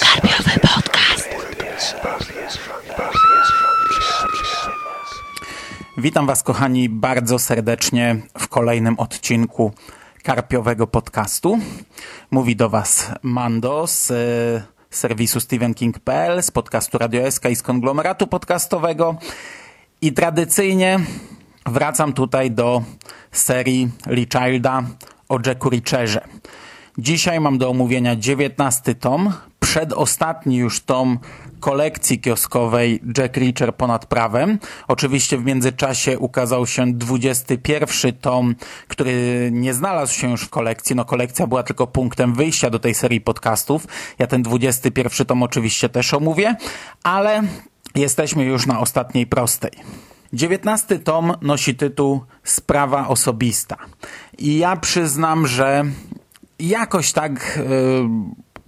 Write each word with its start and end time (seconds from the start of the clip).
Karpiowy 0.00 0.60
podcast. 0.60 1.28
Witam 5.98 6.26
Was, 6.26 6.42
kochani, 6.42 6.88
bardzo 6.88 7.38
serdecznie 7.38 8.16
w 8.38 8.48
kolejnym 8.48 8.98
odcinku 8.98 9.72
Karpiowego 10.22 10.86
Podcastu. 10.86 11.58
Mówi 12.30 12.56
do 12.56 12.68
Was 12.68 13.10
Mando 13.22 13.86
z 13.86 14.10
y, 14.10 14.62
serwisu 14.90 15.40
StephenKing.pl, 15.40 16.42
z 16.42 16.50
podcastu 16.50 16.98
Radio 16.98 17.30
SK 17.30 17.50
i 17.50 17.56
z 17.56 17.62
konglomeratu 17.62 18.26
podcastowego. 18.26 19.16
I 20.00 20.12
tradycyjnie 20.12 21.00
wracam 21.66 22.12
tutaj 22.12 22.50
do 22.50 22.82
serii 23.32 23.90
Lee 24.06 24.26
Childa 24.32 24.82
o 25.28 25.38
Jacku 25.46 25.70
Richerze. 25.70 26.20
Dzisiaj 27.00 27.40
mam 27.40 27.58
do 27.58 27.70
omówienia 27.70 28.16
19 28.16 28.94
tom, 28.94 29.32
przedostatni 29.60 30.56
już 30.56 30.80
tom 30.80 31.18
kolekcji 31.60 32.20
kioskowej 32.20 33.00
Jack 33.18 33.36
Reacher 33.36 33.74
ponad 33.74 34.06
prawem. 34.06 34.58
Oczywiście 34.88 35.38
w 35.38 35.44
międzyczasie 35.44 36.18
ukazał 36.18 36.66
się 36.66 36.92
21 36.92 38.12
tom, 38.12 38.54
który 38.88 39.48
nie 39.52 39.74
znalazł 39.74 40.14
się 40.14 40.30
już 40.30 40.42
w 40.42 40.50
kolekcji. 40.50 40.96
No 40.96 41.04
kolekcja 41.04 41.46
była 41.46 41.62
tylko 41.62 41.86
punktem 41.86 42.34
wyjścia 42.34 42.70
do 42.70 42.78
tej 42.78 42.94
serii 42.94 43.20
podcastów. 43.20 43.86
Ja 44.18 44.26
ten 44.26 44.42
21 44.42 45.26
tom 45.26 45.42
oczywiście 45.42 45.88
też 45.88 46.14
omówię, 46.14 46.56
ale 47.02 47.42
jesteśmy 47.94 48.44
już 48.44 48.66
na 48.66 48.80
ostatniej 48.80 49.26
prostej. 49.26 49.70
19 50.32 50.98
tom 50.98 51.34
nosi 51.42 51.74
tytuł 51.74 52.20
Sprawa 52.44 53.08
osobista. 53.08 53.76
I 54.38 54.58
ja 54.58 54.76
przyznam, 54.76 55.46
że 55.46 55.84
jakoś 56.60 57.12
tak 57.12 57.58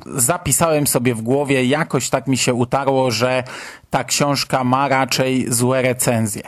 yy, 0.06 0.20
zapisałem 0.20 0.86
sobie 0.86 1.14
w 1.14 1.22
głowie, 1.22 1.64
jakoś 1.64 2.10
tak 2.10 2.26
mi 2.26 2.36
się 2.36 2.54
utarło, 2.54 3.10
że 3.10 3.44
ta 3.90 4.04
książka 4.04 4.64
ma 4.64 4.88
raczej 4.88 5.52
złe 5.52 5.82
recenzje. 5.82 6.42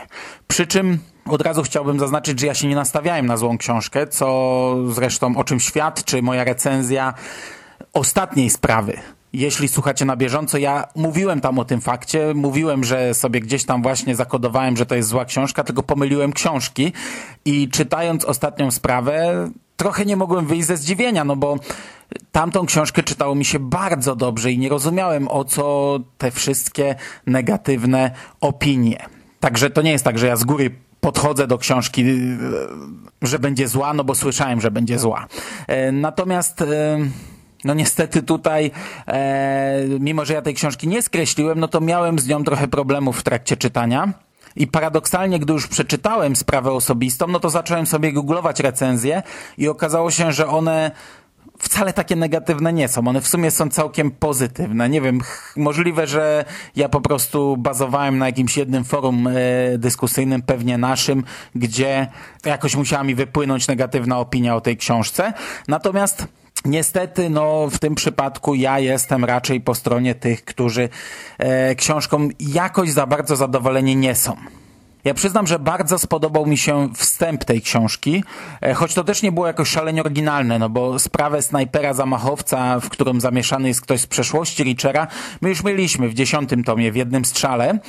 Przy 0.47 0.67
czym 0.67 0.99
od 1.25 1.41
razu 1.41 1.63
chciałbym 1.63 1.99
zaznaczyć, 1.99 2.39
że 2.39 2.47
ja 2.47 2.53
się 2.53 2.67
nie 2.67 2.75
nastawiałem 2.75 3.25
na 3.25 3.37
złą 3.37 3.57
książkę, 3.57 4.07
co 4.07 4.75
zresztą 4.89 5.37
o 5.37 5.43
czym 5.43 5.59
świadczy 5.59 6.21
moja 6.21 6.43
recenzja 6.43 7.13
ostatniej 7.93 8.49
sprawy 8.49 8.97
jeśli 9.35 9.67
słuchacie 9.67 10.05
na 10.05 10.15
bieżąco, 10.15 10.57
ja 10.57 10.87
mówiłem 10.95 11.41
tam 11.41 11.59
o 11.59 11.65
tym 11.65 11.81
fakcie, 11.81 12.33
mówiłem, 12.33 12.83
że 12.83 13.13
sobie 13.13 13.39
gdzieś 13.39 13.65
tam 13.65 13.81
właśnie 13.81 14.15
zakodowałem, 14.15 14.77
że 14.77 14.85
to 14.85 14.95
jest 14.95 15.09
zła 15.09 15.25
książka, 15.25 15.63
tylko 15.63 15.83
pomyliłem 15.83 16.33
książki 16.33 16.93
i 17.45 17.69
czytając 17.69 18.25
ostatnią 18.25 18.71
sprawę, 18.71 19.49
trochę 19.77 20.05
nie 20.05 20.15
mogłem 20.15 20.45
wyjść 20.45 20.67
ze 20.67 20.77
zdziwienia, 20.77 21.23
no 21.23 21.35
bo 21.35 21.55
tamtą 22.31 22.65
książkę 22.65 23.03
czytało 23.03 23.35
mi 23.35 23.45
się 23.45 23.59
bardzo 23.59 24.15
dobrze 24.15 24.51
i 24.51 24.57
nie 24.57 24.69
rozumiałem 24.69 25.27
o 25.27 25.43
co 25.43 25.99
te 26.17 26.31
wszystkie 26.31 26.95
negatywne 27.27 28.11
opinie. 28.41 29.05
Także 29.39 29.69
to 29.69 29.81
nie 29.81 29.91
jest 29.91 30.03
tak, 30.03 30.17
że 30.17 30.27
ja 30.27 30.35
z 30.35 30.43
góry 30.43 30.71
podchodzę 31.01 31.47
do 31.47 31.57
książki, 31.57 32.05
że 33.21 33.39
będzie 33.39 33.67
zła, 33.67 33.93
no 33.93 34.03
bo 34.03 34.15
słyszałem, 34.15 34.61
że 34.61 34.71
będzie 34.71 34.99
zła. 34.99 35.27
Natomiast 35.91 36.63
no 37.65 37.73
niestety 37.73 38.23
tutaj, 38.23 38.71
e, 39.07 39.85
mimo 39.99 40.25
że 40.25 40.33
ja 40.33 40.41
tej 40.41 40.53
książki 40.53 40.87
nie 40.87 41.01
skreśliłem, 41.01 41.59
no 41.59 41.67
to 41.67 41.81
miałem 41.81 42.19
z 42.19 42.27
nią 42.27 42.43
trochę 42.43 42.67
problemów 42.67 43.19
w 43.19 43.23
trakcie 43.23 43.57
czytania. 43.57 44.13
I 44.55 44.67
paradoksalnie, 44.67 45.39
gdy 45.39 45.53
już 45.53 45.67
przeczytałem 45.67 46.35
sprawę 46.35 46.71
osobistą, 46.71 47.27
no 47.27 47.39
to 47.39 47.49
zacząłem 47.49 47.87
sobie 47.87 48.13
googlować 48.13 48.59
recenzje 48.59 49.23
i 49.57 49.67
okazało 49.67 50.11
się, 50.11 50.31
że 50.31 50.47
one 50.47 50.91
wcale 51.59 51.93
takie 51.93 52.15
negatywne 52.15 52.73
nie 52.73 52.87
są. 52.87 53.07
One 53.07 53.21
w 53.21 53.27
sumie 53.27 53.51
są 53.51 53.69
całkiem 53.69 54.11
pozytywne. 54.11 54.89
Nie 54.89 55.01
wiem, 55.01 55.21
możliwe, 55.55 56.07
że 56.07 56.45
ja 56.75 56.89
po 56.89 57.01
prostu 57.01 57.57
bazowałem 57.57 58.17
na 58.17 58.25
jakimś 58.25 58.57
jednym 58.57 58.83
forum 58.83 59.27
e, 59.27 59.33
dyskusyjnym, 59.77 60.41
pewnie 60.41 60.77
naszym, 60.77 61.23
gdzie 61.55 62.07
jakoś 62.45 62.75
musiała 62.75 63.03
mi 63.03 63.15
wypłynąć 63.15 63.67
negatywna 63.67 64.19
opinia 64.19 64.55
o 64.55 64.61
tej 64.61 64.77
książce. 64.77 65.33
Natomiast 65.67 66.27
Niestety, 66.65 67.29
no, 67.29 67.67
w 67.69 67.79
tym 67.79 67.95
przypadku 67.95 68.55
ja 68.55 68.79
jestem 68.79 69.25
raczej 69.25 69.61
po 69.61 69.75
stronie 69.75 70.15
tych, 70.15 70.45
którzy 70.45 70.89
e, 71.37 71.75
książką 71.75 72.29
jakoś 72.39 72.91
za 72.91 73.07
bardzo 73.07 73.35
zadowoleni 73.35 73.95
nie 73.95 74.15
są. 74.15 74.35
Ja 75.05 75.13
przyznam, 75.13 75.47
że 75.47 75.59
bardzo 75.59 75.99
spodobał 75.99 76.45
mi 76.45 76.57
się 76.57 76.89
wstęp 76.95 77.45
tej 77.45 77.61
książki, 77.61 78.23
e, 78.61 78.73
choć 78.73 78.93
to 78.93 79.03
też 79.03 79.21
nie 79.21 79.31
było 79.31 79.47
jakoś 79.47 79.69
szalenie 79.69 80.01
oryginalne, 80.01 80.59
no 80.59 80.69
bo 80.69 80.99
sprawę 80.99 81.41
snajpera 81.41 81.93
zamachowca, 81.93 82.79
w 82.79 82.89
którym 82.89 83.21
zamieszany 83.21 83.67
jest 83.67 83.81
ktoś 83.81 84.01
z 84.01 84.07
przeszłości 84.07 84.63
Richera, 84.63 85.07
my 85.41 85.49
już 85.49 85.63
mieliśmy 85.63 86.09
w 86.09 86.13
dziesiątym 86.13 86.63
tomie, 86.63 86.91
w 86.91 86.95
jednym 86.95 87.25
strzale. 87.25 87.79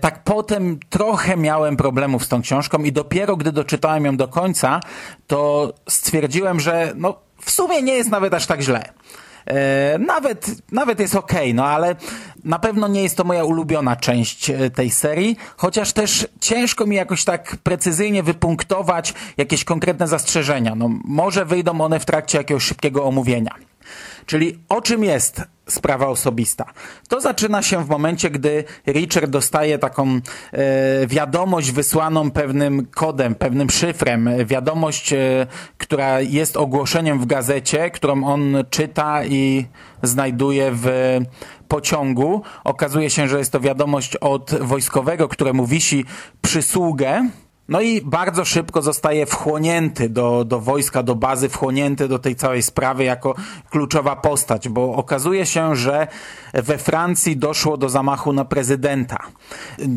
Tak 0.00 0.24
potem 0.24 0.78
trochę 0.90 1.36
miałem 1.36 1.76
problemów 1.76 2.24
z 2.24 2.28
tą 2.28 2.42
książką 2.42 2.78
i 2.78 2.92
dopiero 2.92 3.36
gdy 3.36 3.52
doczytałem 3.52 4.04
ją 4.04 4.16
do 4.16 4.28
końca, 4.28 4.80
to 5.26 5.72
stwierdziłem, 5.88 6.60
że 6.60 6.92
no 6.96 7.18
w 7.40 7.50
sumie 7.50 7.82
nie 7.82 7.94
jest 7.94 8.10
nawet 8.10 8.34
aż 8.34 8.46
tak 8.46 8.60
źle. 8.60 8.92
E, 9.46 9.98
nawet, 9.98 10.46
nawet 10.72 11.00
jest 11.00 11.14
ok, 11.14 11.32
no 11.54 11.66
ale 11.66 11.96
na 12.44 12.58
pewno 12.58 12.88
nie 12.88 13.02
jest 13.02 13.16
to 13.16 13.24
moja 13.24 13.44
ulubiona 13.44 13.96
część 13.96 14.50
e, 14.50 14.70
tej 14.70 14.90
serii, 14.90 15.36
chociaż 15.56 15.92
też 15.92 16.28
ciężko 16.40 16.86
mi 16.86 16.96
jakoś 16.96 17.24
tak 17.24 17.56
precyzyjnie 17.62 18.22
wypunktować 18.22 19.14
jakieś 19.36 19.64
konkretne 19.64 20.08
zastrzeżenia. 20.08 20.74
No, 20.74 20.90
może 21.04 21.44
wyjdą 21.44 21.80
one 21.80 22.00
w 22.00 22.04
trakcie 22.04 22.38
jakiegoś 22.38 22.62
szybkiego 22.62 23.04
omówienia. 23.04 23.54
Czyli 24.26 24.58
o 24.68 24.80
czym 24.80 25.04
jest 25.04 25.42
sprawa 25.72 26.08
osobista? 26.08 26.64
To 27.08 27.20
zaczyna 27.20 27.62
się 27.62 27.84
w 27.84 27.88
momencie, 27.88 28.30
gdy 28.30 28.64
Richard 28.86 29.30
dostaje 29.30 29.78
taką 29.78 30.08
e, 30.08 30.20
wiadomość 31.06 31.70
wysłaną 31.70 32.30
pewnym 32.30 32.86
kodem, 32.86 33.34
pewnym 33.34 33.70
szyfrem, 33.70 34.30
wiadomość, 34.46 35.12
e, 35.12 35.46
która 35.78 36.20
jest 36.20 36.56
ogłoszeniem 36.56 37.18
w 37.18 37.26
gazecie, 37.26 37.90
którą 37.90 38.24
on 38.24 38.56
czyta 38.70 39.24
i 39.24 39.66
znajduje 40.02 40.70
w 40.74 40.88
pociągu. 41.68 42.42
Okazuje 42.64 43.10
się, 43.10 43.28
że 43.28 43.38
jest 43.38 43.52
to 43.52 43.60
wiadomość 43.60 44.16
od 44.16 44.54
wojskowego, 44.54 45.28
któremu 45.28 45.66
wisi 45.66 46.04
przysługę 46.42 47.28
no 47.68 47.80
i 47.80 48.00
bardzo 48.00 48.44
szybko 48.44 48.82
zostaje 48.82 49.26
wchłonięty 49.26 50.08
do, 50.08 50.44
do 50.44 50.60
wojska, 50.60 51.02
do 51.02 51.14
bazy, 51.14 51.48
wchłonięty 51.48 52.08
do 52.08 52.18
tej 52.18 52.36
całej 52.36 52.62
sprawy 52.62 53.04
jako 53.04 53.34
kluczowa 53.70 54.16
postać, 54.16 54.68
bo 54.68 54.94
okazuje 54.94 55.46
się, 55.46 55.76
że 55.76 56.06
we 56.54 56.78
Francji 56.78 57.36
doszło 57.36 57.76
do 57.76 57.88
zamachu 57.88 58.32
na 58.32 58.44
prezydenta. 58.44 59.18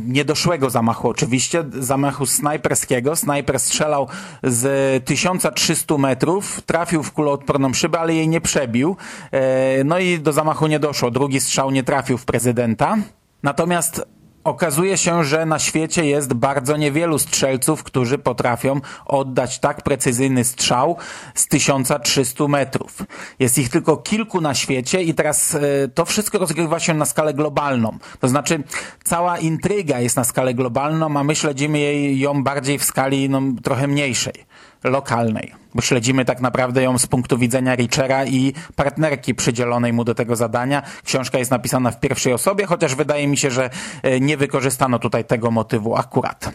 Niedoszłego 0.07 0.69
zamachu 0.69 1.09
oczywiście, 1.09 1.65
zamachu 1.79 2.25
snajperskiego. 2.25 3.15
Snajper 3.15 3.59
strzelał 3.59 4.07
z 4.43 5.03
1300 5.05 5.97
metrów, 5.97 6.61
trafił 6.61 7.03
w 7.03 7.11
kuloodporną 7.11 7.73
szybę, 7.73 7.99
ale 7.99 8.13
jej 8.13 8.27
nie 8.27 8.41
przebił. 8.41 8.95
E, 9.31 9.83
no 9.83 9.99
i 9.99 10.19
do 10.19 10.33
zamachu 10.33 10.67
nie 10.67 10.79
doszło. 10.79 11.11
Drugi 11.11 11.39
strzał 11.39 11.71
nie 11.71 11.83
trafił 11.83 12.17
w 12.17 12.25
prezydenta. 12.25 12.97
Natomiast 13.43 14.14
Okazuje 14.45 14.97
się, 14.97 15.23
że 15.23 15.45
na 15.45 15.59
świecie 15.59 16.05
jest 16.05 16.33
bardzo 16.33 16.77
niewielu 16.77 17.19
strzelców, 17.19 17.83
którzy 17.83 18.17
potrafią 18.17 18.81
oddać 19.05 19.59
tak 19.59 19.81
precyzyjny 19.81 20.43
strzał 20.43 20.97
z 21.35 21.47
1300 21.47 22.47
metrów. 22.47 22.97
Jest 23.39 23.57
ich 23.57 23.69
tylko 23.69 23.97
kilku 23.97 24.41
na 24.41 24.53
świecie 24.53 25.03
i 25.03 25.13
teraz 25.13 25.55
e, 25.55 25.87
to 25.87 26.05
wszystko 26.05 26.37
rozgrywa 26.37 26.79
się 26.79 26.93
na 26.93 27.05
skalę 27.05 27.33
globalną. 27.33 27.97
To 28.19 28.27
znaczy 28.27 28.63
cała 29.03 29.37
intryga 29.37 29.99
jest 29.99 30.15
na 30.15 30.23
skalę 30.23 30.53
globalną, 30.53 31.19
a 31.19 31.23
my 31.23 31.35
śledzimy 31.35 31.79
jej, 31.79 32.19
ją 32.19 32.43
bardziej 32.43 32.79
w 32.79 32.83
skali 32.83 33.29
no, 33.29 33.41
trochę 33.63 33.87
mniejszej 33.87 34.45
lokalnej, 34.89 35.53
bo 35.75 35.81
śledzimy 35.81 36.25
tak 36.25 36.41
naprawdę 36.41 36.83
ją 36.83 36.97
z 36.97 37.07
punktu 37.07 37.37
widzenia 37.37 37.75
Richera 37.75 38.25
i 38.25 38.53
partnerki 38.75 39.35
przydzielonej 39.35 39.93
mu 39.93 40.03
do 40.03 40.15
tego 40.15 40.35
zadania. 40.35 40.81
Książka 41.03 41.37
jest 41.37 41.51
napisana 41.51 41.91
w 41.91 41.99
pierwszej 41.99 42.33
osobie, 42.33 42.65
chociaż 42.65 42.95
wydaje 42.95 43.27
mi 43.27 43.37
się, 43.37 43.51
że 43.51 43.69
e, 44.03 44.19
nie 44.19 44.37
wykorzystano 44.37 44.99
tutaj 44.99 45.25
tego 45.25 45.51
motywu 45.51 45.95
akurat. 45.95 46.51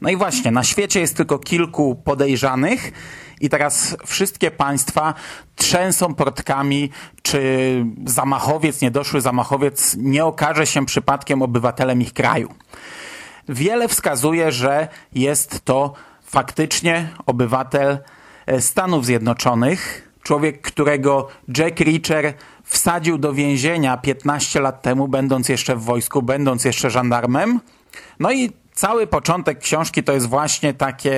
No 0.00 0.10
i 0.10 0.16
właśnie, 0.16 0.50
na 0.50 0.64
świecie 0.64 1.00
jest 1.00 1.16
tylko 1.16 1.38
kilku 1.38 1.94
podejrzanych 1.94 2.92
i 3.40 3.48
teraz 3.48 3.96
wszystkie 4.06 4.50
państwa 4.50 5.14
trzęsą 5.56 6.14
portkami, 6.14 6.90
czy 7.22 7.40
zamachowiec, 8.06 8.80
niedoszły 8.80 9.20
zamachowiec 9.20 9.96
nie 9.98 10.24
okaże 10.24 10.66
się 10.66 10.86
przypadkiem 10.86 11.42
obywatelem 11.42 12.02
ich 12.02 12.12
kraju. 12.12 12.48
Wiele 13.48 13.88
wskazuje, 13.88 14.52
że 14.52 14.88
jest 15.14 15.64
to 15.64 15.92
faktycznie 16.34 17.08
obywatel 17.26 17.98
e, 18.46 18.60
Stanów 18.60 19.06
Zjednoczonych, 19.06 20.12
człowiek, 20.22 20.60
którego 20.62 21.28
Jack 21.58 21.80
Reacher 21.80 22.34
wsadził 22.64 23.18
do 23.18 23.32
więzienia 23.32 23.96
15 23.96 24.60
lat 24.60 24.82
temu, 24.82 25.08
będąc 25.08 25.48
jeszcze 25.48 25.76
w 25.76 25.82
wojsku, 25.82 26.22
będąc 26.22 26.64
jeszcze 26.64 26.90
żandarmem. 26.90 27.60
No 28.20 28.32
i 28.32 28.52
Cały 28.74 29.06
początek 29.06 29.58
książki 29.58 30.02
to 30.02 30.12
jest 30.12 30.26
właśnie 30.26 30.74
takie 30.74 31.14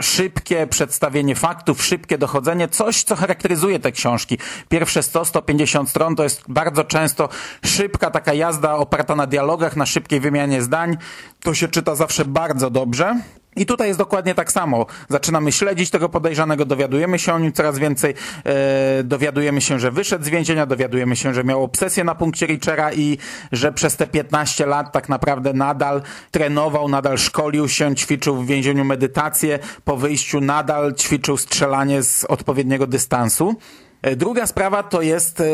szybkie 0.00 0.66
przedstawienie 0.66 1.34
faktów, 1.34 1.84
szybkie 1.84 2.18
dochodzenie, 2.18 2.68
coś, 2.68 3.02
co 3.02 3.16
charakteryzuje 3.16 3.80
te 3.80 3.92
książki. 3.92 4.38
Pierwsze 4.68 5.00
100-150 5.00 5.86
stron 5.86 6.16
to 6.16 6.22
jest 6.22 6.42
bardzo 6.48 6.84
często 6.84 7.28
szybka 7.64 8.10
taka 8.10 8.34
jazda 8.34 8.74
oparta 8.74 9.16
na 9.16 9.26
dialogach, 9.26 9.76
na 9.76 9.86
szybkiej 9.86 10.20
wymianie 10.20 10.62
zdań. 10.62 10.96
To 11.40 11.54
się 11.54 11.68
czyta 11.68 11.94
zawsze 11.94 12.24
bardzo 12.24 12.70
dobrze. 12.70 13.20
I 13.58 13.66
tutaj 13.66 13.88
jest 13.88 13.98
dokładnie 13.98 14.34
tak 14.34 14.52
samo. 14.52 14.86
Zaczynamy 15.08 15.52
śledzić 15.52 15.90
tego 15.90 16.08
podejrzanego, 16.08 16.64
dowiadujemy 16.64 17.18
się 17.18 17.34
o 17.34 17.38
nim 17.38 17.52
coraz 17.52 17.78
więcej, 17.78 18.14
e, 18.44 19.02
dowiadujemy 19.04 19.60
się, 19.60 19.78
że 19.78 19.90
wyszedł 19.90 20.24
z 20.24 20.28
więzienia, 20.28 20.66
dowiadujemy 20.66 21.16
się, 21.16 21.34
że 21.34 21.44
miał 21.44 21.62
obsesję 21.62 22.04
na 22.04 22.14
punkcie 22.14 22.46
Richera 22.46 22.92
i 22.92 23.18
że 23.52 23.72
przez 23.72 23.96
te 23.96 24.06
15 24.06 24.66
lat 24.66 24.92
tak 24.92 25.08
naprawdę 25.08 25.52
nadal 25.52 26.02
trenował, 26.30 26.88
nadal 26.88 27.18
szkolił 27.18 27.68
się, 27.68 27.94
ćwiczył 27.96 28.36
w 28.36 28.46
więzieniu 28.46 28.84
medytację, 28.84 29.58
po 29.84 29.96
wyjściu 29.96 30.40
nadal 30.40 30.94
ćwiczył 30.94 31.36
strzelanie 31.36 32.02
z 32.02 32.24
odpowiedniego 32.24 32.86
dystansu. 32.86 33.56
E, 34.02 34.16
druga 34.16 34.46
sprawa 34.46 34.82
to 34.82 35.02
jest 35.02 35.40
e, 35.40 35.44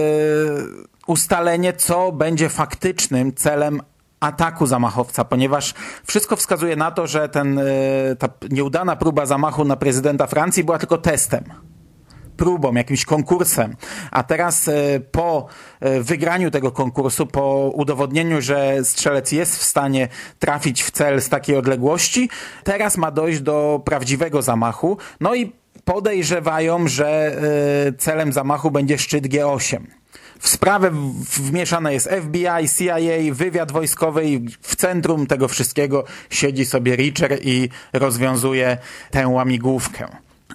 ustalenie, 1.06 1.72
co 1.72 2.12
będzie 2.12 2.48
faktycznym 2.48 3.34
celem 3.34 3.80
ataku 4.24 4.66
zamachowca, 4.66 5.24
ponieważ 5.24 5.74
wszystko 6.06 6.36
wskazuje 6.36 6.76
na 6.76 6.90
to, 6.90 7.06
że 7.06 7.28
ten, 7.28 7.58
e, 7.58 7.62
ta 8.18 8.28
nieudana 8.50 8.96
próba 8.96 9.26
zamachu 9.26 9.64
na 9.64 9.76
prezydenta 9.76 10.26
Francji 10.26 10.64
była 10.64 10.78
tylko 10.78 10.98
testem 10.98 11.44
próbą, 12.36 12.74
jakimś 12.74 13.04
konkursem. 13.04 13.76
A 14.10 14.22
teraz 14.22 14.68
e, 14.68 15.00
po 15.00 15.46
e, 15.80 16.00
wygraniu 16.00 16.50
tego 16.50 16.72
konkursu, 16.72 17.26
po 17.26 17.72
udowodnieniu, 17.74 18.40
że 18.40 18.84
strzelec 18.84 19.32
jest 19.32 19.58
w 19.58 19.62
stanie 19.62 20.08
trafić 20.38 20.82
w 20.82 20.90
cel 20.90 21.22
z 21.22 21.28
takiej 21.28 21.56
odległości, 21.56 22.30
teraz 22.64 22.96
ma 22.96 23.10
dojść 23.10 23.40
do 23.40 23.82
prawdziwego 23.84 24.42
zamachu. 24.42 24.98
No 25.20 25.34
i 25.34 25.52
podejrzewają, 25.84 26.88
że 26.88 27.36
celem 27.98 28.32
zamachu 28.32 28.70
będzie 28.70 28.98
szczyt 28.98 29.24
G8. 29.24 30.03
W 30.44 30.48
sprawę 30.48 30.90
wmieszane 31.36 31.92
jest 31.92 32.08
FBI, 32.08 32.68
CIA, 32.78 32.96
wywiad 33.32 33.72
wojskowy 33.72 34.24
i 34.24 34.48
w 34.60 34.76
centrum 34.76 35.26
tego 35.26 35.48
wszystkiego 35.48 36.04
siedzi 36.30 36.66
sobie 36.66 36.96
Richer 36.96 37.38
i 37.42 37.68
rozwiązuje 37.92 38.78
tę 39.10 39.28
łamigłówkę. 39.28 40.08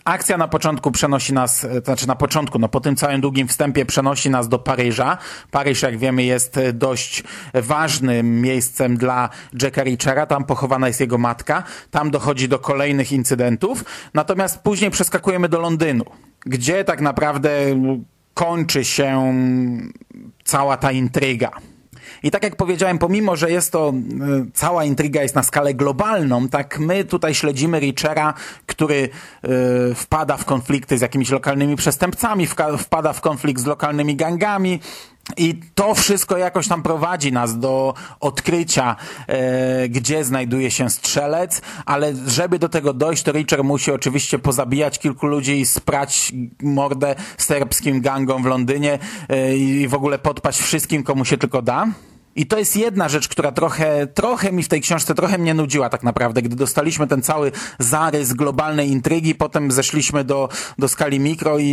Akcja 0.05 0.37
na 0.37 0.47
początku 0.47 0.91
przenosi 0.91 1.33
nas, 1.33 1.61
to 1.61 1.85
znaczy 1.85 2.07
na 2.07 2.15
początku, 2.15 2.59
no 2.59 2.69
po 2.69 2.79
tym 2.79 2.95
całym 2.95 3.21
długim 3.21 3.47
wstępie 3.47 3.85
przenosi 3.85 4.29
nas 4.29 4.49
do 4.49 4.59
Paryża. 4.59 5.17
Paryż, 5.51 5.81
jak 5.81 5.97
wiemy, 5.97 6.23
jest 6.23 6.59
dość 6.73 7.23
ważnym 7.53 8.41
miejscem 8.41 8.97
dla 8.97 9.29
Jacka 9.61 9.83
Richera. 9.83 10.25
Tam 10.25 10.43
pochowana 10.43 10.87
jest 10.87 10.99
jego 10.99 11.17
matka. 11.17 11.63
Tam 11.91 12.11
dochodzi 12.11 12.49
do 12.49 12.59
kolejnych 12.59 13.11
incydentów. 13.11 13.85
Natomiast 14.13 14.59
później 14.59 14.91
przeskakujemy 14.91 15.49
do 15.49 15.59
Londynu, 15.59 16.05
gdzie 16.45 16.83
tak 16.83 17.01
naprawdę 17.01 17.51
kończy 18.33 18.85
się 18.85 19.33
cała 20.43 20.77
ta 20.77 20.91
intryga. 20.91 21.51
I 22.23 22.31
tak 22.31 22.43
jak 22.43 22.55
powiedziałem, 22.55 22.97
pomimo, 22.97 23.35
że 23.35 23.51
jest 23.51 23.71
to, 23.71 23.93
y, 24.47 24.51
cała 24.53 24.85
intryga 24.85 25.21
jest 25.21 25.35
na 25.35 25.43
skalę 25.43 25.73
globalną, 25.73 26.47
tak 26.47 26.79
my 26.79 27.03
tutaj 27.03 27.35
śledzimy 27.35 27.79
Richera, 27.79 28.33
który 28.65 29.09
y, 29.91 29.95
wpada 29.95 30.37
w 30.37 30.45
konflikty 30.45 30.97
z 30.97 31.01
jakimiś 31.01 31.29
lokalnymi 31.29 31.75
przestępcami, 31.75 32.47
wpada 32.77 33.13
w 33.13 33.21
konflikt 33.21 33.61
z 33.61 33.65
lokalnymi 33.65 34.15
gangami, 34.15 34.79
i 35.37 35.59
to 35.75 35.95
wszystko 35.95 36.37
jakoś 36.37 36.67
tam 36.67 36.83
prowadzi 36.83 37.31
nas 37.31 37.59
do 37.59 37.93
odkrycia, 38.19 38.95
e, 39.27 39.89
gdzie 39.89 40.25
znajduje 40.25 40.71
się 40.71 40.89
strzelec, 40.89 41.61
ale 41.85 42.13
żeby 42.27 42.59
do 42.59 42.69
tego 42.69 42.93
dojść, 42.93 43.23
to 43.23 43.31
Richard 43.31 43.63
musi 43.63 43.91
oczywiście 43.91 44.39
pozabijać 44.39 44.99
kilku 44.99 45.27
ludzi 45.27 45.59
i 45.59 45.65
sprać 45.65 46.31
mordę 46.63 47.15
serbskim 47.37 48.01
gangom 48.01 48.43
w 48.43 48.45
Londynie 48.45 48.99
e, 49.29 49.57
i 49.57 49.87
w 49.87 49.93
ogóle 49.93 50.19
podpaść 50.19 50.59
wszystkim, 50.59 51.03
komu 51.03 51.25
się 51.25 51.37
tylko 51.37 51.61
da. 51.61 51.87
I 52.39 52.45
to 52.45 52.57
jest 52.59 52.75
jedna 52.75 53.09
rzecz, 53.09 53.27
która 53.27 53.51
trochę, 53.51 54.07
trochę 54.07 54.51
mi 54.51 54.63
w 54.63 54.67
tej 54.67 54.81
książce, 54.81 55.15
trochę 55.15 55.37
mnie 55.37 55.53
nudziła 55.53 55.89
tak 55.89 56.03
naprawdę, 56.03 56.41
gdy 56.41 56.55
dostaliśmy 56.55 57.07
ten 57.07 57.21
cały 57.21 57.51
zarys 57.79 58.33
globalnej 58.33 58.89
intrygi, 58.89 59.35
potem 59.35 59.71
zeszliśmy 59.71 60.23
do, 60.23 60.49
do 60.77 60.87
skali 60.87 61.19
mikro 61.19 61.57
i, 61.57 61.65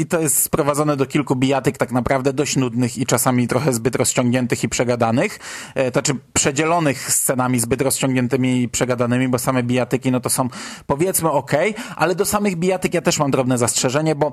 i, 0.00 0.06
to 0.06 0.20
jest 0.20 0.42
sprowadzone 0.42 0.96
do 0.96 1.06
kilku 1.06 1.36
bijatyk 1.36 1.78
tak 1.78 1.92
naprawdę 1.92 2.32
dość 2.32 2.56
nudnych 2.56 2.98
i 2.98 3.06
czasami 3.06 3.48
trochę 3.48 3.72
zbyt 3.72 3.96
rozciągniętych 3.96 4.64
i 4.64 4.68
przegadanych, 4.68 5.38
e, 5.74 5.90
to 5.90 5.92
znaczy 5.92 6.14
przedzielonych 6.32 7.12
scenami 7.12 7.60
zbyt 7.60 7.82
rozciągniętymi 7.82 8.62
i 8.62 8.68
przegadanymi, 8.68 9.28
bo 9.28 9.38
same 9.38 9.62
bijatyki 9.62 10.10
no 10.10 10.20
to 10.20 10.30
są 10.30 10.48
powiedzmy 10.86 11.30
ok, 11.30 11.52
ale 11.96 12.14
do 12.14 12.24
samych 12.24 12.56
bijatyk 12.56 12.94
ja 12.94 13.02
też 13.02 13.18
mam 13.18 13.30
drobne 13.30 13.58
zastrzeżenie, 13.58 14.14
bo 14.14 14.32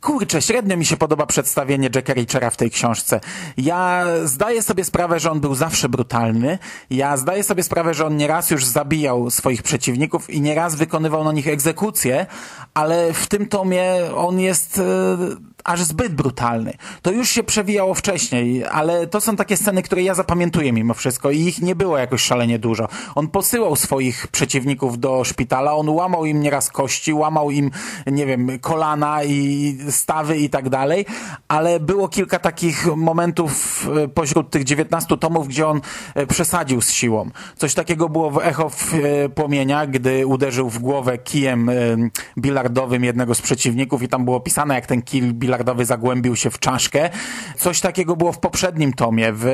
Kurczę, 0.00 0.42
średnio 0.42 0.76
mi 0.76 0.86
się 0.86 0.96
podoba 0.96 1.26
przedstawienie 1.26 1.90
Jacka 1.94 2.12
Richera 2.12 2.50
w 2.50 2.56
tej 2.56 2.70
książce. 2.70 3.20
Ja 3.56 4.04
zdaję 4.24 4.62
sobie 4.62 4.84
sprawę, 4.84 5.20
że 5.20 5.30
on 5.30 5.40
był 5.40 5.54
zawsze 5.54 5.88
brutalny. 5.88 6.58
Ja 6.90 7.16
zdaję 7.16 7.44
sobie 7.44 7.62
sprawę, 7.62 7.94
że 7.94 8.06
on 8.06 8.16
nieraz 8.16 8.50
już 8.50 8.64
zabijał 8.64 9.30
swoich 9.30 9.62
przeciwników 9.62 10.30
i 10.30 10.40
nieraz 10.40 10.74
wykonywał 10.74 11.24
na 11.24 11.32
nich 11.32 11.48
egzekucje, 11.48 12.26
ale 12.74 13.12
w 13.12 13.26
tym 13.26 13.46
tomie 13.46 13.92
on 14.14 14.40
jest 14.40 14.78
e, 14.78 14.82
aż 15.64 15.82
zbyt 15.82 16.14
brutalny. 16.14 16.72
To 17.02 17.10
już 17.10 17.30
się 17.30 17.42
przewijało 17.42 17.94
wcześniej, 17.94 18.64
ale 18.64 19.06
to 19.06 19.20
są 19.20 19.36
takie 19.36 19.56
sceny, 19.56 19.82
które 19.82 20.02
ja 20.02 20.14
zapamiętuję 20.14 20.72
mimo 20.72 20.94
wszystko 20.94 21.30
i 21.30 21.40
ich 21.40 21.62
nie 21.62 21.76
było 21.76 21.98
jakoś 21.98 22.22
szalenie 22.22 22.58
dużo. 22.58 22.88
On 23.14 23.28
posyłał 23.28 23.76
swoich 23.76 24.26
przeciwników 24.26 24.98
do 24.98 25.24
szpitala, 25.24 25.72
on 25.74 25.88
łamał 25.88 26.24
im 26.24 26.40
nieraz 26.40 26.70
kości, 26.70 27.12
łamał 27.12 27.50
im, 27.50 27.70
nie 28.06 28.26
wiem, 28.26 28.58
kolana 28.60 29.24
i 29.24 29.78
stawy 29.90 30.38
i 30.38 30.50
tak 30.50 30.68
dalej, 30.68 31.06
ale 31.48 31.80
było 31.80 32.08
kilka 32.08 32.38
takich 32.38 32.86
momentów 32.96 33.86
e, 34.04 34.08
pośród 34.08 34.50
tych 34.50 34.64
19 34.64 35.16
tomów, 35.16 35.48
gdzie 35.48 35.66
on 35.66 35.80
e, 36.14 36.26
przesadził 36.26 36.82
z 36.82 36.90
siłą. 36.90 37.30
Coś 37.56 37.74
takiego 37.74 38.08
było 38.08 38.30
w 38.30 38.38
Echo 38.38 38.68
w 38.68 38.94
e, 38.94 39.28
Płomienia, 39.28 39.86
gdy 39.86 40.26
uderzył 40.26 40.70
w 40.70 40.78
głowę 40.78 41.18
kijem 41.18 41.70
bilardowym 42.38 43.04
jednego 43.04 43.34
z 43.34 43.42
przeciwników 43.42 44.02
i 44.02 44.08
tam 44.08 44.24
było 44.24 44.40
pisane, 44.40 44.74
jak 44.74 44.86
ten 44.86 45.02
kij 45.02 45.22
bilardowy 45.22 45.57
zagłębił 45.82 46.36
się 46.36 46.50
w 46.50 46.58
czaszkę. 46.58 47.10
Coś 47.56 47.80
takiego 47.80 48.16
było 48.16 48.32
w 48.32 48.38
poprzednim 48.38 48.92
tomie, 48.92 49.32
w 49.32 49.46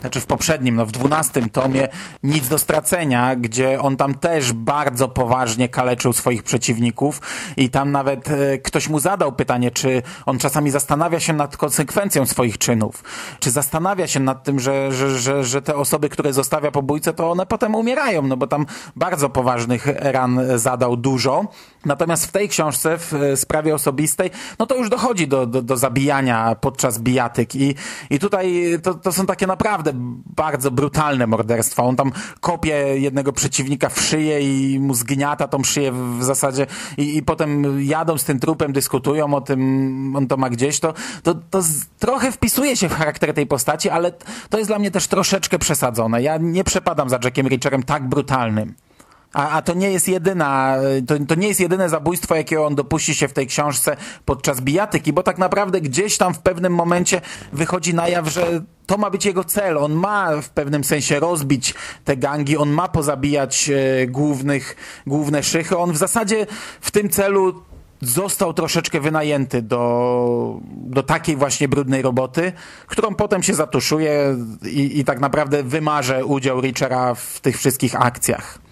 znaczy 0.00 0.20
w 0.20 0.26
poprzednim, 0.26 0.76
no 0.76 0.86
w 0.86 0.92
dwunastym 0.92 1.50
tomie 1.50 1.88
Nic 2.22 2.48
do 2.48 2.58
stracenia, 2.58 3.36
gdzie 3.36 3.80
on 3.80 3.96
tam 3.96 4.14
też 4.14 4.52
bardzo 4.52 5.08
poważnie 5.08 5.68
kaleczył 5.68 6.12
swoich 6.12 6.42
przeciwników 6.42 7.20
i 7.56 7.70
tam 7.70 7.92
nawet 7.92 8.28
e, 8.30 8.58
ktoś 8.58 8.88
mu 8.88 8.98
zadał 8.98 9.32
pytanie, 9.32 9.70
czy 9.70 10.02
on 10.26 10.38
czasami 10.38 10.70
zastanawia 10.70 11.20
się 11.20 11.32
nad 11.32 11.56
konsekwencją 11.56 12.26
swoich 12.26 12.58
czynów, 12.58 13.04
czy 13.40 13.50
zastanawia 13.50 14.06
się 14.06 14.20
nad 14.20 14.44
tym, 14.44 14.60
że, 14.60 14.92
że, 14.92 15.18
że, 15.18 15.44
że 15.44 15.62
te 15.62 15.76
osoby, 15.76 16.08
które 16.08 16.32
zostawia 16.32 16.70
pobójcę, 16.70 17.12
to 17.12 17.30
one 17.30 17.46
potem 17.46 17.74
umierają, 17.74 18.22
no 18.22 18.36
bo 18.36 18.46
tam 18.46 18.66
bardzo 18.96 19.28
poważnych 19.28 19.86
ran 19.86 20.40
zadał 20.54 20.96
dużo. 20.96 21.44
Natomiast 21.86 22.26
w 22.26 22.32
tej 22.32 22.48
książce, 22.48 22.98
w 22.98 23.14
e, 23.14 23.36
sprawie 23.36 23.74
osobistej, 23.74 24.30
no 24.58 24.66
to 24.66 24.76
już 24.76 24.88
dochodzi 24.88 25.28
do, 25.28 25.46
do, 25.46 25.62
do 25.62 25.76
zabijania 25.76 26.56
podczas 26.60 26.98
bijatyk 26.98 27.54
i, 27.54 27.74
i 28.10 28.18
tutaj 28.18 28.64
to, 28.82 28.94
to 28.94 29.12
są 29.12 29.26
takie 29.26 29.46
naprawdę 29.46 29.92
bardzo 30.36 30.70
brutalne 30.70 31.26
morderstwa. 31.26 31.82
On 31.82 31.96
tam 31.96 32.12
kopie 32.40 32.98
jednego 32.98 33.32
przeciwnika 33.32 33.88
w 33.88 34.00
szyję 34.00 34.40
i 34.40 34.80
mu 34.80 34.94
zgniata 34.94 35.48
tą 35.48 35.64
szyję 35.64 35.92
w 35.92 36.24
zasadzie 36.24 36.66
i, 36.98 37.16
i 37.16 37.22
potem 37.22 37.82
jadą 37.82 38.18
z 38.18 38.24
tym 38.24 38.40
trupem, 38.40 38.72
dyskutują 38.72 39.34
o 39.34 39.40
tym, 39.40 40.16
on 40.16 40.26
to 40.26 40.36
ma 40.36 40.50
gdzieś, 40.50 40.80
to, 40.80 40.94
to, 41.22 41.34
to 41.34 41.62
z, 41.62 41.86
trochę 41.98 42.32
wpisuje 42.32 42.76
się 42.76 42.88
w 42.88 42.94
charakter 42.94 43.34
tej 43.34 43.46
postaci, 43.46 43.90
ale 43.90 44.12
to 44.50 44.58
jest 44.58 44.70
dla 44.70 44.78
mnie 44.78 44.90
też 44.90 45.06
troszeczkę 45.06 45.58
przesadzone. 45.58 46.22
Ja 46.22 46.36
nie 46.36 46.64
przepadam 46.64 47.10
za 47.10 47.18
Jackiem 47.24 47.46
Richerem 47.48 47.82
tak 47.82 48.08
brutalnym. 48.08 48.85
A, 49.32 49.50
a 49.50 49.62
to 49.62 49.74
nie 49.74 49.90
jest 49.90 50.08
jedyna, 50.08 50.76
to, 51.06 51.14
to 51.28 51.34
nie 51.34 51.48
jest 51.48 51.60
jedyne 51.60 51.88
zabójstwo, 51.88 52.34
jakiego 52.34 52.66
on 52.66 52.74
dopuści 52.74 53.14
się 53.14 53.28
w 53.28 53.32
tej 53.32 53.46
książce 53.46 53.96
podczas 54.24 54.60
bijatyki, 54.60 55.12
bo 55.12 55.22
tak 55.22 55.38
naprawdę 55.38 55.80
gdzieś 55.80 56.18
tam 56.18 56.34
w 56.34 56.38
pewnym 56.38 56.74
momencie 56.74 57.20
wychodzi 57.52 57.94
na 57.94 58.08
jaw, 58.08 58.28
że 58.28 58.62
to 58.86 58.98
ma 58.98 59.10
być 59.10 59.26
jego 59.26 59.44
cel. 59.44 59.78
On 59.78 59.92
ma 59.92 60.42
w 60.42 60.48
pewnym 60.48 60.84
sensie 60.84 61.20
rozbić 61.20 61.74
te 62.04 62.16
gangi, 62.16 62.56
on 62.56 62.70
ma 62.70 62.88
pozabijać 62.88 63.70
e, 63.70 64.06
głównych, 64.06 64.76
główne 65.06 65.42
szychy. 65.42 65.78
On 65.78 65.92
w 65.92 65.96
zasadzie 65.96 66.46
w 66.80 66.90
tym 66.90 67.08
celu 67.10 67.62
został 68.00 68.54
troszeczkę 68.54 69.00
wynajęty 69.00 69.62
do, 69.62 70.60
do 70.66 71.02
takiej 71.02 71.36
właśnie 71.36 71.68
brudnej 71.68 72.02
roboty, 72.02 72.52
którą 72.86 73.14
potem 73.14 73.42
się 73.42 73.54
zatuszuje 73.54 74.36
i, 74.62 75.00
i 75.00 75.04
tak 75.04 75.20
naprawdę 75.20 75.62
wymarze 75.62 76.24
udział 76.24 76.60
Richera 76.60 77.14
w 77.14 77.40
tych 77.40 77.58
wszystkich 77.58 77.94
akcjach. 77.94 78.65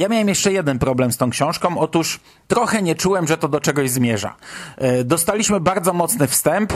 Ja 0.00 0.08
miałem 0.08 0.28
jeszcze 0.28 0.52
jeden 0.52 0.78
problem 0.78 1.12
z 1.12 1.16
tą 1.16 1.30
książką. 1.30 1.78
Otóż 1.78 2.20
trochę 2.48 2.82
nie 2.82 2.94
czułem, 2.94 3.26
że 3.26 3.38
to 3.38 3.48
do 3.48 3.60
czegoś 3.60 3.90
zmierza. 3.90 4.34
E, 4.76 5.04
dostaliśmy 5.04 5.60
bardzo 5.60 5.92
mocny 5.92 6.26
wstęp, 6.26 6.72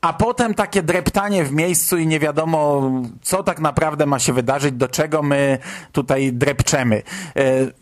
a 0.00 0.12
potem 0.12 0.54
takie 0.54 0.82
dreptanie 0.82 1.44
w 1.44 1.52
miejscu 1.52 1.96
i 1.96 2.06
nie 2.06 2.20
wiadomo, 2.20 2.90
co 3.22 3.42
tak 3.42 3.60
naprawdę 3.60 4.06
ma 4.06 4.18
się 4.18 4.32
wydarzyć, 4.32 4.72
do 4.74 4.88
czego 4.88 5.22
my 5.22 5.58
tutaj 5.92 6.32
drepczemy. 6.32 6.96
E, 6.96 7.02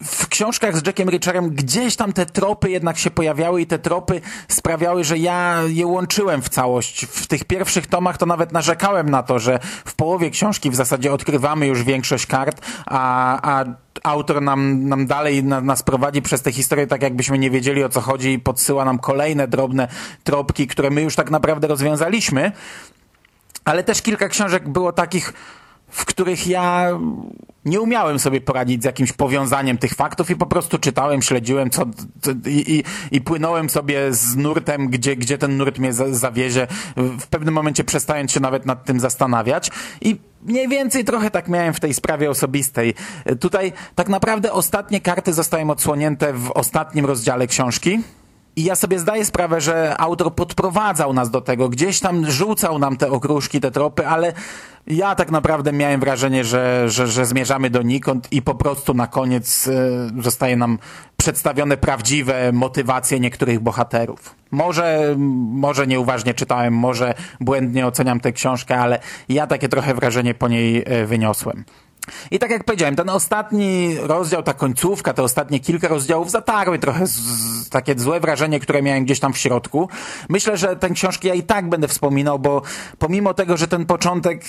w 0.04 0.28
książkach 0.28 0.76
z 0.76 0.86
Jackiem 0.86 1.10
Richardem 1.10 1.50
gdzieś 1.50 1.96
tam 1.96 2.12
te 2.12 2.26
tropy 2.26 2.70
jednak 2.70 2.98
się 2.98 3.10
pojawiały 3.10 3.60
i 3.60 3.66
te 3.66 3.78
tropy 3.78 4.20
sprawiały, 4.48 5.04
że 5.04 5.18
ja 5.18 5.62
je 5.66 5.86
łączyłem 5.86 6.42
w 6.42 6.48
całość. 6.48 7.06
W 7.06 7.26
tych 7.26 7.44
pierwszych 7.44 7.86
tomach 7.86 8.18
to 8.18 8.26
nawet 8.26 8.52
narzekałem 8.52 9.10
na 9.10 9.22
to, 9.22 9.38
że 9.38 9.58
w 9.62 9.94
połowie 9.94 10.30
książki 10.30 10.70
w 10.70 10.74
zasadzie 10.74 11.12
odkrywamy 11.12 11.66
już 11.66 11.82
większość 11.82 12.26
kart, 12.26 12.60
a, 12.86 13.60
a 13.60 13.64
autor 14.02 14.42
nam, 14.42 14.88
nam 14.88 15.06
dalej 15.06 15.44
na, 15.44 15.60
nas 15.60 15.82
prowadzi 15.82 16.22
przez 16.22 16.42
tę 16.42 16.52
historię, 16.52 16.86
tak 16.86 17.02
jakbyśmy 17.02 17.38
nie 17.38 17.50
wiedzieli 17.50 17.84
o 17.84 17.88
co 17.88 18.00
chodzi 18.00 18.32
i 18.32 18.38
podsyła 18.38 18.84
nam 18.84 18.98
kolejne 18.98 19.48
drobne 19.48 19.88
tropki, 20.24 20.66
które 20.66 20.90
my 20.90 21.02
już 21.02 21.16
tak 21.16 21.30
naprawdę 21.30 21.68
rozwiązaliśmy. 21.68 22.52
Ale 23.64 23.84
też 23.84 24.02
kilka 24.02 24.28
książek 24.28 24.68
było 24.68 24.92
takich, 24.92 25.32
w 25.92 26.04
których 26.04 26.46
ja 26.46 26.88
nie 27.64 27.80
umiałem 27.80 28.18
sobie 28.18 28.40
poradzić 28.40 28.82
z 28.82 28.84
jakimś 28.84 29.12
powiązaniem 29.12 29.78
tych 29.78 29.94
faktów 29.94 30.30
i 30.30 30.36
po 30.36 30.46
prostu 30.46 30.78
czytałem, 30.78 31.22
śledziłem 31.22 31.70
co, 31.70 31.82
i, 32.46 32.74
i, 32.74 32.84
i 33.16 33.20
płynąłem 33.20 33.70
sobie 33.70 34.14
z 34.14 34.36
nurtem, 34.36 34.88
gdzie, 34.88 35.16
gdzie 35.16 35.38
ten 35.38 35.56
nurt 35.56 35.78
mnie 35.78 35.92
zawiezie, 35.92 36.66
w 36.96 37.26
pewnym 37.26 37.54
momencie 37.54 37.84
przestając 37.84 38.32
się 38.32 38.40
nawet 38.40 38.66
nad 38.66 38.84
tym 38.84 39.00
zastanawiać 39.00 39.70
i 40.00 40.16
mniej 40.42 40.68
więcej 40.68 41.04
trochę 41.04 41.30
tak 41.30 41.48
miałem 41.48 41.74
w 41.74 41.80
tej 41.80 41.94
sprawie 41.94 42.30
osobistej. 42.30 42.94
Tutaj 43.40 43.72
tak 43.94 44.08
naprawdę 44.08 44.52
ostatnie 44.52 45.00
karty 45.00 45.32
zostają 45.32 45.70
odsłonięte 45.70 46.32
w 46.32 46.50
ostatnim 46.50 47.06
rozdziale 47.06 47.46
książki. 47.46 48.00
I 48.56 48.64
ja 48.64 48.76
sobie 48.76 48.98
zdaję 48.98 49.24
sprawę, 49.24 49.60
że 49.60 50.00
autor 50.00 50.34
podprowadzał 50.34 51.12
nas 51.12 51.30
do 51.30 51.40
tego, 51.40 51.68
gdzieś 51.68 52.00
tam 52.00 52.30
rzucał 52.30 52.78
nam 52.78 52.96
te 52.96 53.10
okruszki, 53.10 53.60
te 53.60 53.70
tropy, 53.70 54.06
ale 54.06 54.32
ja 54.86 55.14
tak 55.14 55.30
naprawdę 55.30 55.72
miałem 55.72 56.00
wrażenie, 56.00 56.44
że, 56.44 56.90
że, 56.90 57.06
że 57.06 57.26
zmierzamy 57.26 57.70
donikąd 57.70 58.32
i 58.32 58.42
po 58.42 58.54
prostu 58.54 58.94
na 58.94 59.06
koniec 59.06 59.66
y, 59.66 59.72
zostaje 60.22 60.56
nam 60.56 60.78
przedstawione 61.16 61.76
prawdziwe 61.76 62.52
motywacje 62.52 63.20
niektórych 63.20 63.60
bohaterów. 63.60 64.34
Może, 64.50 65.14
może 65.52 65.86
nieuważnie 65.86 66.34
czytałem, 66.34 66.74
może 66.74 67.14
błędnie 67.40 67.86
oceniam 67.86 68.20
tę 68.20 68.32
książkę, 68.32 68.78
ale 68.78 68.98
ja 69.28 69.46
takie 69.46 69.68
trochę 69.68 69.94
wrażenie 69.94 70.34
po 70.34 70.48
niej 70.48 70.92
y, 71.02 71.06
wyniosłem. 71.06 71.64
I 72.30 72.38
tak 72.38 72.50
jak 72.50 72.64
powiedziałem, 72.64 72.96
ten 72.96 73.08
ostatni 73.08 73.96
rozdział, 74.00 74.42
ta 74.42 74.54
końcówka, 74.54 75.14
te 75.14 75.22
ostatnie 75.22 75.60
kilka 75.60 75.88
rozdziałów 75.88 76.30
zatarły 76.30 76.78
trochę 76.78 77.06
z, 77.06 77.16
z, 77.16 77.68
takie 77.68 77.98
złe 77.98 78.20
wrażenie, 78.20 78.60
które 78.60 78.82
miałem 78.82 79.04
gdzieś 79.04 79.20
tam 79.20 79.32
w 79.32 79.38
środku. 79.38 79.88
Myślę, 80.28 80.56
że 80.56 80.76
tę 80.76 80.90
książkę 80.90 81.28
ja 81.28 81.34
i 81.34 81.42
tak 81.42 81.68
będę 81.68 81.88
wspominał, 81.88 82.38
bo 82.38 82.62
pomimo 82.98 83.34
tego, 83.34 83.56
że 83.56 83.68
ten 83.68 83.86
początek 83.86 84.44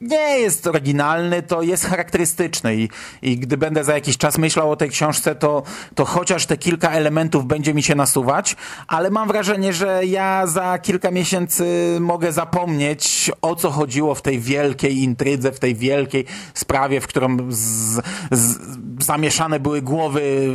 nie 0.00 0.38
jest 0.38 0.66
oryginalny, 0.66 1.42
to 1.42 1.62
jest 1.62 1.84
charakterystyczny 1.84 2.76
i, 2.76 2.88
i 3.22 3.38
gdy 3.38 3.56
będę 3.56 3.84
za 3.84 3.94
jakiś 3.94 4.16
czas 4.18 4.38
myślał 4.38 4.70
o 4.70 4.76
tej 4.76 4.90
książce, 4.90 5.34
to, 5.34 5.62
to 5.94 6.04
chociaż 6.04 6.46
te 6.46 6.56
kilka 6.56 6.90
elementów 6.90 7.46
będzie 7.46 7.74
mi 7.74 7.82
się 7.82 7.94
nasuwać, 7.94 8.56
ale 8.86 9.10
mam 9.10 9.28
wrażenie, 9.28 9.72
że 9.72 10.06
ja 10.06 10.46
za 10.46 10.78
kilka 10.78 11.10
miesięcy 11.10 11.96
mogę 12.00 12.32
zapomnieć 12.32 13.30
o 13.42 13.54
co 13.54 13.70
chodziło 13.70 14.14
w 14.14 14.22
tej 14.22 14.40
wielkiej 14.40 14.98
intrydze, 14.98 15.52
w 15.52 15.58
tej 15.58 15.74
wielkiej 15.74 16.24
sprawie, 16.54 17.00
w 17.00 17.06
którą 17.06 17.36
z, 17.48 18.00
z, 18.30 18.58
zamieszane 19.04 19.60
były 19.60 19.82
głowy 19.82 20.48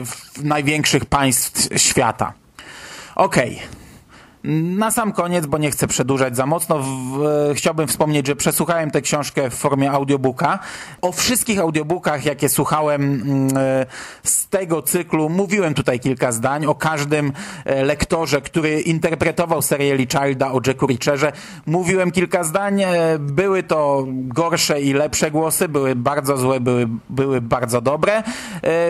największych 0.44 1.06
państw 1.06 1.82
świata. 1.82 2.34
Okej. 3.16 3.56
Okay. 3.56 3.81
Na 4.44 4.92
sam 4.92 5.12
koniec, 5.12 5.46
bo 5.46 5.58
nie 5.58 5.72
chcę 5.72 5.88
przedłużać 5.88 6.36
za 6.36 6.46
mocno, 6.46 6.80
w, 6.80 7.26
e, 7.52 7.56
chciałbym 7.56 7.88
wspomnieć, 7.88 8.28
że 8.28 8.36
przesłuchałem 8.36 8.92
tę 8.92 9.02
książkę 9.02 9.50
w 9.50 9.54
formie 9.54 9.92
audiobooka. 9.92 10.60
O 11.02 11.12
wszystkich 11.12 11.60
audiobookach, 11.60 12.26
jakie 12.26 12.50
słuchałem 12.50 13.02
mm, 13.04 13.58
e, 13.58 13.86
z 14.24 14.48
tego 14.48 14.82
cyklu, 14.82 15.30
mówiłem 15.30 15.74
tutaj 15.74 16.00
kilka 16.00 16.32
zdań. 16.32 16.66
O 16.66 16.76
każdym 16.76 17.34
e, 17.66 17.84
lektorze, 17.84 18.42
który 18.42 18.82
interpretował 18.82 19.62
serię 19.62 19.98
Childa, 19.98 20.52
o 20.52 20.62
Jacku 20.68 20.88
Richerze, 20.88 21.32
mówiłem 21.66 22.12
kilka 22.12 22.44
zdań. 22.44 22.82
Były 23.20 23.64
to 23.64 24.06
gorsze 24.08 24.82
i 24.82 24.94
lepsze 24.94 25.32
głosy, 25.32 25.68
były 25.68 25.96
bardzo 25.96 26.38
złe, 26.38 26.60
były, 26.60 26.88
były 27.10 27.42
bardzo 27.42 27.82
dobre. 27.82 28.24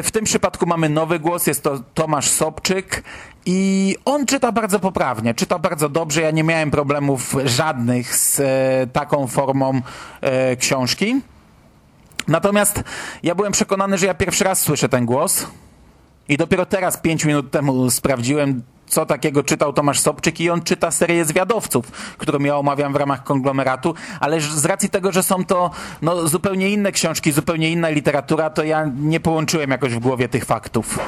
W 0.03 0.10
tym 0.12 0.25
przypadku 0.25 0.65
mamy 0.65 0.89
nowy 0.89 1.20
głos, 1.20 1.48
jest 1.48 1.63
to 1.63 1.79
Tomasz 1.93 2.29
Sobczyk. 2.29 3.03
I 3.45 3.95
on 4.05 4.25
czyta 4.25 4.51
bardzo 4.51 4.79
poprawnie, 4.79 5.33
czyta 5.33 5.60
bardzo 5.60 5.89
dobrze. 5.89 6.21
Ja 6.21 6.31
nie 6.31 6.43
miałem 6.43 6.71
problemów 6.71 7.36
żadnych 7.45 8.15
z 8.15 8.39
e, 8.39 8.88
taką 8.93 9.27
formą 9.27 9.81
e, 10.21 10.55
książki. 10.55 11.21
Natomiast 12.27 12.83
ja 13.24 13.36
byłem 13.36 13.51
przekonany, 13.51 13.98
że 13.98 14.05
ja 14.05 14.13
pierwszy 14.13 14.43
raz 14.43 14.60
słyszę 14.60 14.89
ten 14.89 15.05
głos. 15.05 15.48
I 16.29 16.38
dopiero 16.38 16.65
teraz, 16.65 16.98
pięć 16.98 17.25
minut 17.25 17.51
temu, 17.51 17.89
sprawdziłem, 17.89 18.63
co 18.88 19.05
takiego 19.05 19.43
czytał 19.43 19.74
Tomasz 19.74 20.00
Sobczyk 20.00 20.39
i 20.39 20.50
on 20.50 20.62
czyta 20.62 20.91
serię 20.91 21.25
zwiadowców, 21.25 21.91
którą 22.17 22.39
ja 22.39 22.57
omawiam 22.57 22.93
w 22.93 22.95
ramach 22.95 23.24
konglomeratu, 23.24 23.95
ale 24.19 24.41
z 24.41 24.65
racji 24.65 24.89
tego, 24.89 25.12
że 25.12 25.24
są 25.24 25.45
to 25.45 25.71
no, 26.01 26.27
zupełnie 26.27 26.69
inne 26.69 26.91
książki, 26.91 27.31
zupełnie 27.31 27.71
inna 27.71 27.89
literatura, 27.89 28.50
to 28.50 28.63
ja 28.63 28.91
nie 28.95 29.19
połączyłem 29.19 29.71
jakoś 29.71 29.93
w 29.93 30.00
głowie 30.00 30.29
tych 30.29 30.45
faktów. 30.45 31.00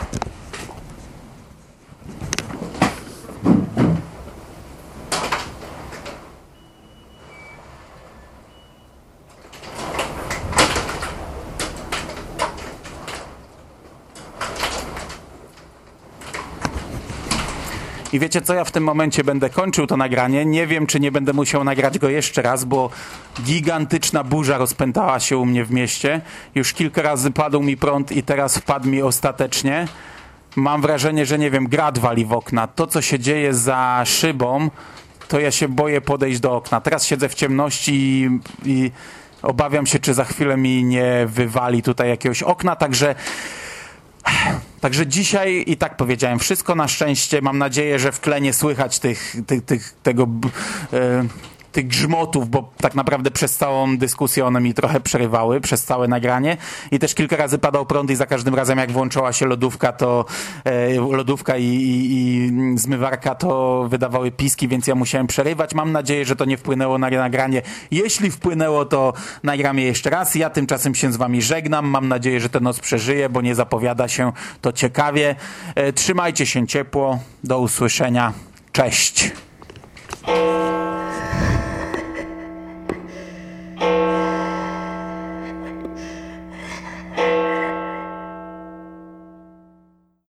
I 18.14 18.20
wiecie 18.20 18.42
co, 18.42 18.54
ja 18.54 18.64
w 18.64 18.72
tym 18.72 18.84
momencie 18.84 19.24
będę 19.24 19.50
kończył 19.50 19.88
to 19.88 19.98
nagranie. 19.98 20.46
Nie 20.46 20.68
wiem, 20.68 20.88
czy 20.88 21.00
nie 21.00 21.12
będę 21.12 21.34
musiał 21.34 21.64
nagrać 21.64 22.00
go 22.00 22.10
jeszcze 22.10 22.42
raz, 22.42 22.66
bo 22.66 22.90
gigantyczna 23.42 24.24
burza 24.24 24.58
rozpętała 24.58 25.20
się 25.20 25.38
u 25.38 25.46
mnie 25.46 25.66
w 25.66 25.72
mieście. 25.72 26.22
Już 26.56 26.74
kilka 26.74 27.02
razy 27.02 27.32
padł 27.32 27.62
mi 27.62 27.78
prąd 27.78 28.12
i 28.12 28.24
teraz 28.24 28.58
wpadł 28.58 28.88
mi 28.88 29.02
ostatecznie. 29.02 29.88
Mam 30.56 30.82
wrażenie, 30.82 31.26
że 31.26 31.40
nie 31.40 31.52
wiem, 31.52 31.68
grad 31.68 31.98
wali 31.98 32.26
w 32.26 32.34
okna. 32.34 32.68
To, 32.68 32.88
co 32.88 33.02
się 33.02 33.20
dzieje 33.20 33.54
za 33.54 34.02
szybą, 34.06 34.70
to 35.28 35.40
ja 35.40 35.52
się 35.52 35.68
boję 35.68 36.02
podejść 36.02 36.40
do 36.40 36.56
okna. 36.56 36.82
Teraz 36.82 37.06
siedzę 37.06 37.30
w 37.30 37.34
ciemności 37.34 37.94
i, 37.94 38.30
i 38.66 38.92
obawiam 39.42 39.86
się, 39.86 40.00
czy 40.00 40.14
za 40.14 40.24
chwilę 40.24 40.58
mi 40.58 40.84
nie 40.84 41.26
wywali 41.28 41.84
tutaj 41.84 42.10
jakiegoś 42.10 42.44
okna, 42.44 42.76
także 42.76 43.16
Także 44.84 45.08
dzisiaj 45.08 45.64
i 45.68 45.78
tak 45.78 45.98
powiedziałem 45.98 46.40
wszystko 46.40 46.76
na 46.76 46.88
szczęście. 46.88 47.42
Mam 47.42 47.58
nadzieję, 47.58 48.00
że 48.00 48.12
w 48.12 48.20
tle 48.20 48.42
nie 48.42 48.54
słychać 48.54 49.00
tych, 49.00 49.36
tych, 49.48 49.66
tych 49.66 49.96
tego. 50.04 50.28
E, 50.94 51.26
tych 51.74 51.88
grzmotów, 51.88 52.50
bo 52.50 52.72
tak 52.78 52.96
naprawdę 52.96 53.32
przez 53.32 53.58
całą 53.58 53.98
dyskusję 53.98 54.46
one 54.46 54.62
mi 54.62 54.74
trochę 54.74 55.00
przerywały, 55.00 55.62
przez 55.62 55.84
całe 55.84 56.08
nagranie 56.08 56.58
i 56.92 57.00
też 57.00 57.16
kilka 57.16 57.36
razy 57.36 57.58
padał 57.58 57.86
prąd 57.86 58.12
i 58.12 58.16
za 58.16 58.26
każdym 58.26 58.56
razem 58.56 58.78
jak 58.78 58.92
włączała 58.92 59.34
się 59.34 59.46
lodówka, 59.46 59.92
to 59.92 60.26
e, 60.66 61.00
lodówka 61.00 61.58
i, 61.58 61.66
i, 61.66 62.14
i, 62.14 62.78
zmywarka 62.78 63.36
to 63.36 63.86
wydawały 63.90 64.32
piski, 64.32 64.68
więc 64.68 64.88
ja 64.88 64.96
musiałem 64.96 65.28
przerywać. 65.28 65.74
Mam 65.74 65.92
nadzieję, 65.92 66.26
że 66.26 66.36
to 66.36 66.46
nie 66.46 66.58
wpłynęło 66.58 66.98
na 66.98 67.10
nagranie. 67.10 67.62
Jeśli 67.92 68.32
wpłynęło, 68.32 68.86
to 68.86 69.14
nagram 69.44 69.80
je 69.80 69.86
jeszcze 69.86 70.10
raz. 70.10 70.36
Ja 70.36 70.50
tymczasem 70.50 70.96
się 70.96 71.12
z 71.12 71.18
wami 71.18 71.42
żegnam. 71.42 71.86
Mam 71.86 72.08
nadzieję, 72.08 72.40
że 72.40 72.50
ten 72.50 72.64
noc 72.64 72.80
przeżyje, 72.80 73.30
bo 73.30 73.42
nie 73.42 73.56
zapowiada 73.56 74.08
się 74.08 74.32
to 74.62 74.74
ciekawie. 74.74 75.36
E, 75.76 75.94
trzymajcie 75.94 76.46
się 76.46 76.68
ciepło. 76.68 77.20
Do 77.44 77.60
usłyszenia. 77.60 78.34
Cześć. 78.72 79.32